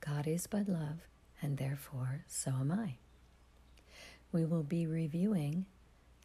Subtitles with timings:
[0.00, 1.06] God is but love,
[1.42, 2.96] and therefore so am I.
[4.32, 5.66] We will be reviewing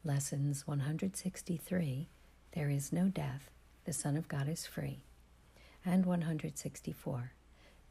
[0.03, 2.07] lessons 163
[2.53, 3.49] There is no death,
[3.85, 4.99] the Son of God is free,
[5.85, 7.31] and 164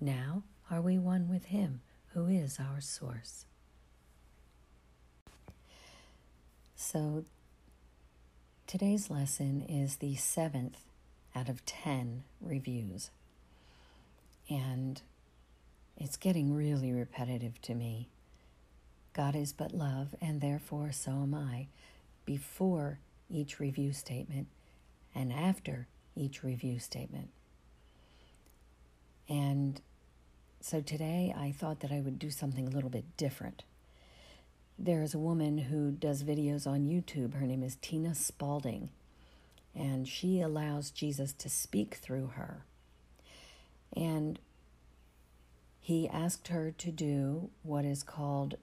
[0.00, 1.80] Now are we one with Him
[2.12, 3.44] who is our source.
[6.76, 7.24] So,
[8.66, 10.84] today's lesson is the seventh
[11.34, 13.10] out of ten reviews.
[14.48, 15.02] And
[15.96, 18.08] it's getting really repetitive to me.
[19.12, 21.68] God is but love, and therefore so am I,
[22.24, 22.98] before
[23.30, 24.48] each review statement
[25.14, 27.28] and after each review statement.
[29.28, 29.80] And
[30.60, 33.62] so today I thought that I would do something a little bit different.
[34.78, 37.34] There is a woman who does videos on YouTube.
[37.34, 38.88] Her name is Tina Spalding,
[39.74, 42.64] and she allows Jesus to speak through her.
[43.96, 44.40] And
[45.84, 48.54] he asked her to do what is called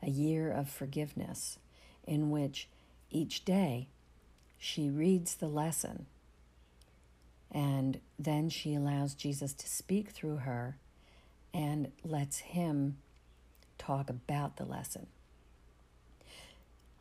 [0.00, 1.58] a year of forgiveness,
[2.06, 2.68] in which
[3.10, 3.88] each day
[4.58, 6.06] she reads the lesson
[7.50, 10.76] and then she allows Jesus to speak through her
[11.52, 12.98] and lets him
[13.76, 15.08] talk about the lesson.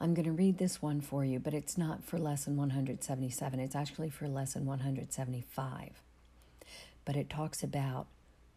[0.01, 3.59] I'm going to read this one for you, but it's not for lesson 177.
[3.59, 6.01] It's actually for lesson 175.
[7.05, 8.07] But it talks about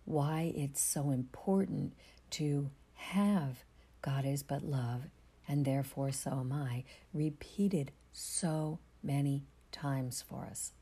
[0.04, 1.92] why it's so important
[2.30, 3.64] to have
[4.02, 5.02] God is but love,
[5.46, 10.72] and therefore so am I, repeated so many times for us.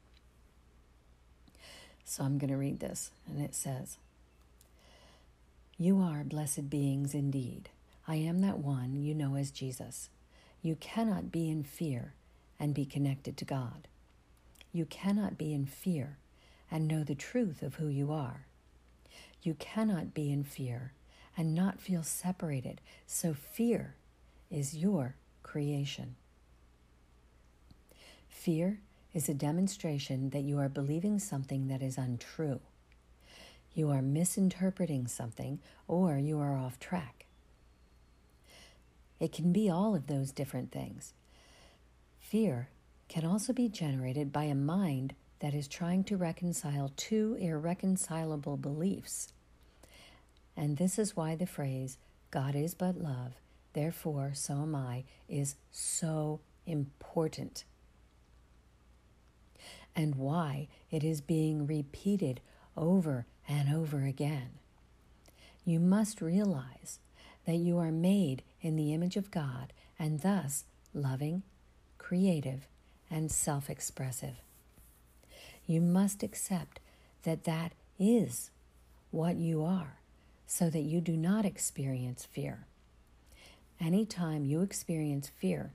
[2.05, 3.99] So I'm going to read this, and it says,
[5.77, 7.69] You are blessed beings indeed.
[8.07, 10.09] I am that one you know as Jesus.
[10.63, 12.15] You cannot be in fear
[12.59, 13.87] and be connected to God.
[14.73, 16.17] You cannot be in fear
[16.71, 18.47] and know the truth of who you are.
[19.43, 20.93] You cannot be in fear
[21.37, 22.81] and not feel separated.
[23.07, 23.95] So, fear
[24.51, 26.17] is your creation.
[28.29, 28.81] Fear
[29.15, 32.61] is a demonstration that you are believing something that is untrue.
[33.75, 37.27] You are misinterpreting something or you are off track.
[39.21, 41.13] It can be all of those different things.
[42.21, 42.69] Fear
[43.09, 49.33] can also be generated by a mind that is trying to reconcile two irreconcilable beliefs.
[50.57, 51.99] And this is why the phrase,
[52.31, 53.35] God is but love,
[53.73, 57.65] therefore so am I, is so important.
[59.95, 62.41] And why it is being repeated
[62.77, 64.51] over and over again.
[65.65, 66.99] You must realize
[67.47, 70.65] that you are made in the image of God and thus
[70.95, 71.43] loving,
[71.99, 72.69] creative,
[73.11, 74.37] and self expressive.
[75.69, 76.81] You must accept
[77.25, 78.51] that that is
[79.11, 79.99] what you are
[80.47, 82.65] so that you do not experience fear.
[83.79, 85.73] Anytime you experience fear,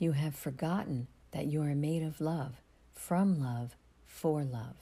[0.00, 2.60] you have forgotten that you are made of love,
[2.92, 4.74] from love, for love.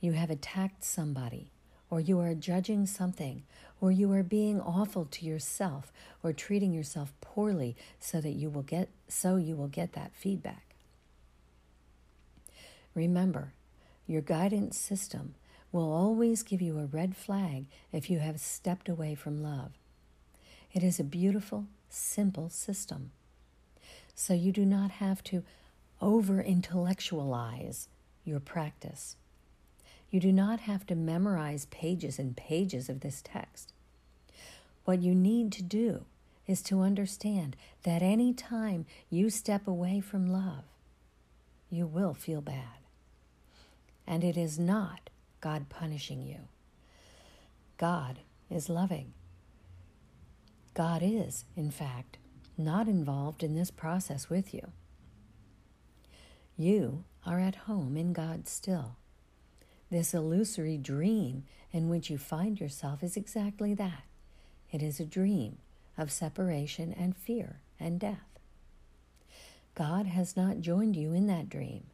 [0.00, 1.50] You have attacked somebody,
[1.90, 3.42] or you are judging something,
[3.80, 5.92] or you are being awful to yourself,
[6.22, 10.71] or treating yourself poorly so that you will get so you will get that feedback.
[12.94, 13.52] Remember,
[14.06, 15.34] your guidance system
[15.70, 19.72] will always give you a red flag if you have stepped away from love.
[20.72, 23.10] It is a beautiful, simple system.
[24.14, 25.42] So you do not have to
[26.00, 27.88] over intellectualize
[28.24, 29.16] your practice.
[30.10, 33.72] You do not have to memorize pages and pages of this text.
[34.84, 36.04] What you need to do
[36.46, 40.64] is to understand that any time you step away from love,
[41.70, 42.81] you will feel bad.
[44.12, 45.08] And it is not
[45.40, 46.40] God punishing you.
[47.78, 48.18] God
[48.50, 49.14] is loving.
[50.74, 52.18] God is, in fact,
[52.58, 54.72] not involved in this process with you.
[56.58, 58.96] You are at home in God still.
[59.90, 64.04] This illusory dream in which you find yourself is exactly that
[64.70, 65.56] it is a dream
[65.96, 68.38] of separation and fear and death.
[69.74, 71.84] God has not joined you in that dream.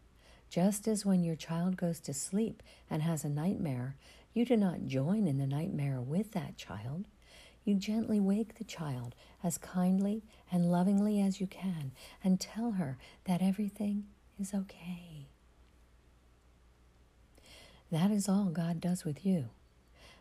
[0.50, 3.96] Just as when your child goes to sleep and has a nightmare,
[4.32, 7.06] you do not join in the nightmare with that child.
[7.64, 9.14] You gently wake the child
[9.44, 11.92] as kindly and lovingly as you can
[12.24, 14.04] and tell her that everything
[14.40, 15.26] is okay.
[17.90, 19.50] That is all God does with you.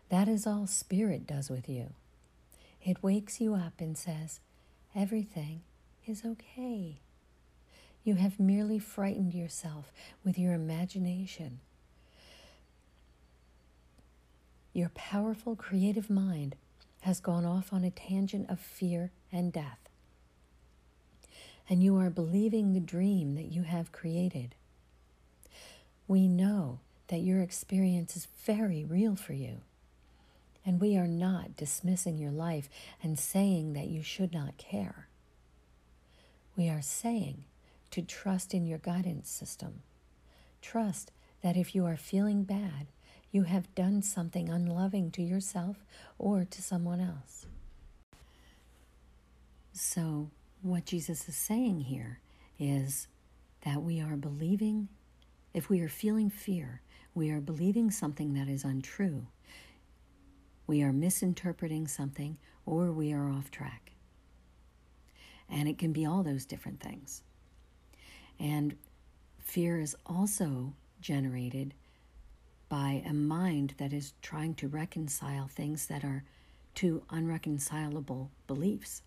[0.10, 1.94] That is all Spirit does with you.
[2.82, 4.40] It wakes you up and says,
[4.96, 5.62] Everything
[6.06, 7.00] is okay.
[8.04, 9.92] You have merely frightened yourself
[10.24, 11.60] with your imagination.
[14.74, 16.56] Your powerful creative mind
[17.02, 19.80] has gone off on a tangent of fear and death.
[21.70, 24.56] And you are believing the dream that you have created.
[26.08, 29.62] We know that your experience is very real for you.
[30.66, 32.70] And we are not dismissing your life
[33.02, 35.08] and saying that you should not care.
[36.56, 37.46] We are saying
[37.92, 39.82] to trust in your guidance system.
[40.62, 41.12] Trust
[41.42, 42.88] that if you are feeling bad,
[43.32, 45.86] you have done something unloving to yourself
[46.18, 47.46] or to someone else.
[49.74, 50.32] So,
[50.62, 52.20] what Jesus is saying here
[52.58, 53.08] is
[53.62, 54.88] that we are believing,
[55.54, 56.82] if we are feeling fear,
[57.14, 59.28] we are believing something that is untrue
[60.68, 63.94] we are misinterpreting something, or we are off track.
[65.50, 67.24] And it can be all those different things.
[68.40, 68.76] And
[69.40, 71.74] fear is also generated
[72.70, 76.24] by a mind that is trying to reconcile things that are
[76.76, 79.02] two unreconcilable beliefs.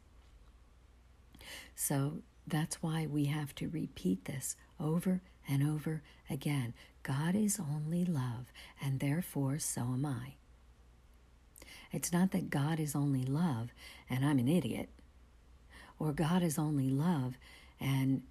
[1.75, 6.75] So that's why we have to repeat this over and over again.
[7.03, 10.35] God is only love, and therefore so am I.
[11.93, 13.71] It's not that God is only love
[14.09, 14.89] and I'm an idiot,
[15.99, 17.37] or God is only love
[17.81, 18.23] and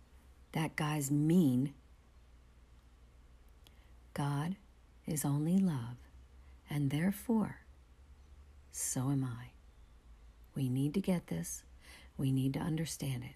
[0.53, 1.73] that guy's mean.
[4.13, 4.55] God
[5.05, 5.97] is only love,
[6.69, 7.61] and therefore,
[8.71, 9.51] so am I.
[10.55, 11.63] We need to get this.
[12.17, 13.35] We need to understand it.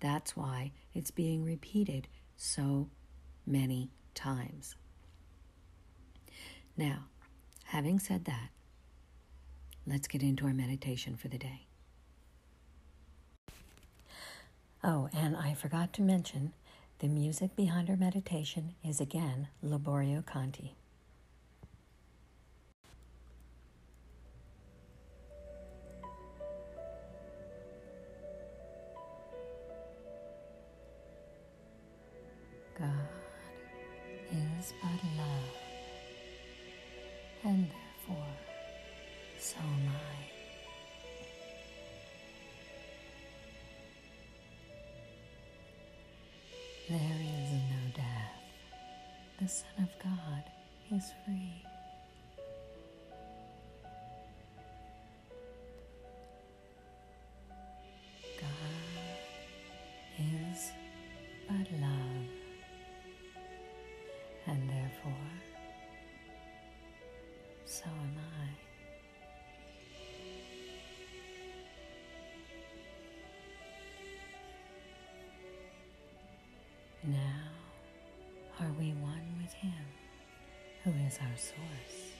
[0.00, 2.88] That's why it's being repeated so
[3.46, 4.76] many times.
[6.76, 7.06] Now,
[7.64, 8.50] having said that,
[9.86, 11.66] let's get into our meditation for the day.
[14.86, 16.52] Oh, and I forgot to mention
[16.98, 20.74] the music behind our meditation is again Liborio Conti.
[32.78, 33.08] God
[34.30, 35.54] is but love,
[37.42, 38.26] and therefore
[39.38, 40.33] so am I.
[46.86, 48.42] There is no death.
[49.40, 50.44] The Son of God
[50.94, 51.63] is free.
[81.06, 82.13] Is our source.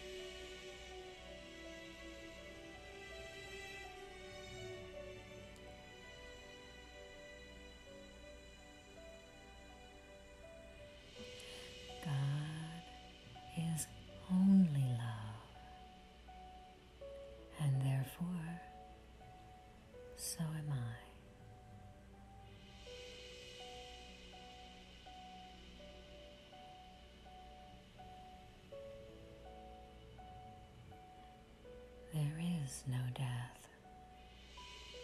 [32.87, 33.69] No death.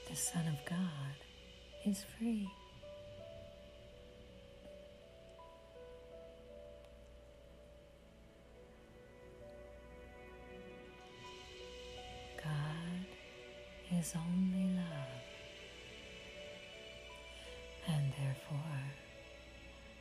[0.09, 1.17] The Son of God
[1.87, 2.51] is free.
[12.43, 13.07] God
[13.99, 15.23] is only love,
[17.89, 18.83] and therefore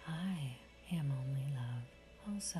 [0.07, 0.55] I
[0.91, 2.59] am only love also.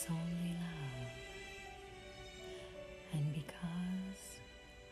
[0.00, 1.12] Is only love.
[3.12, 4.38] And because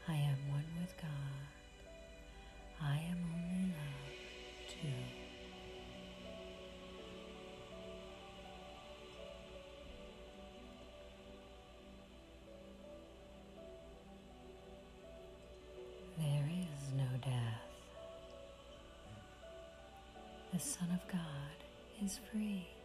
[0.08, 1.48] I am one with God,
[2.82, 5.04] I am only love too.
[16.18, 17.62] There is no death.
[20.52, 21.56] The Son of God
[22.04, 22.77] is free.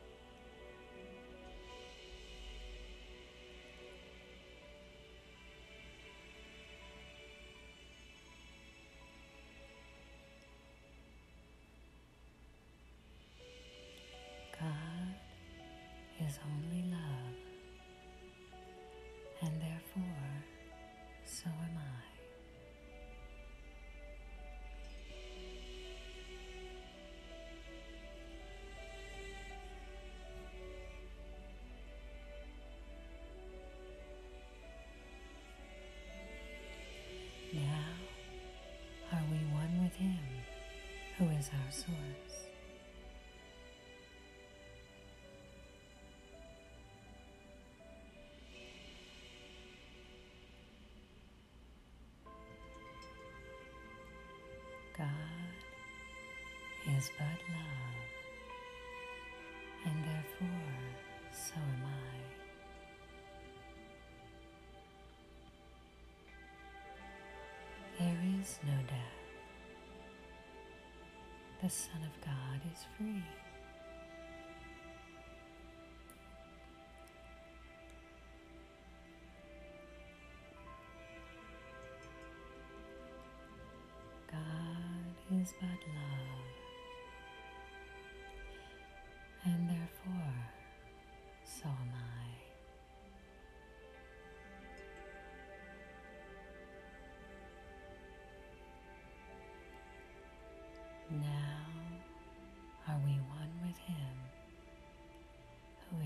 [41.44, 42.36] Is our source?
[54.98, 55.08] God
[56.98, 58.10] is but love,
[59.86, 60.48] and therefore
[61.32, 61.90] so am I.
[68.00, 69.23] There is no death.
[71.64, 73.24] The Son of God is free.
[84.30, 86.53] God is but love,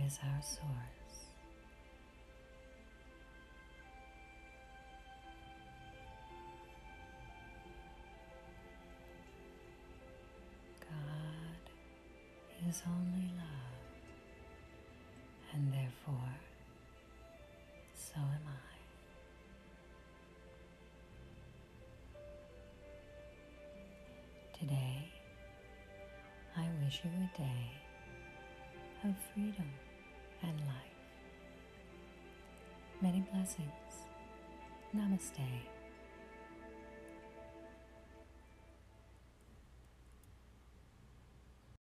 [0.08, 1.26] is our source?
[10.80, 11.64] God
[12.70, 13.84] is only love,
[15.54, 16.36] and therefore
[17.94, 18.78] so am I.
[24.58, 25.12] Today,
[26.56, 27.72] I wish you a day
[29.04, 29.70] of freedom
[30.44, 30.98] and life.
[33.02, 34.08] Many blessings.
[34.96, 35.77] Namaste.